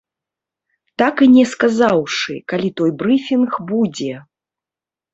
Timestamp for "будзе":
3.73-4.13